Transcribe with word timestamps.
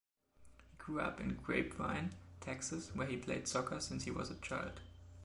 He 0.57 0.77
grew 0.83 0.99
up 0.99 1.19
in 1.19 1.35
Grapevine, 1.35 2.15
Texas, 2.39 2.89
where 2.95 3.05
he 3.05 3.17
played 3.17 3.47
soccer 3.47 3.79
since 3.79 4.03
he 4.05 4.09
was 4.09 4.31
a 4.31 4.35
child. 4.41 4.81